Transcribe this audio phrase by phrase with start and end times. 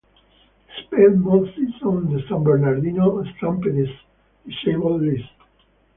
[0.83, 3.91] Spent most season on the San Bernardino Stampede's
[4.47, 5.29] disabled list.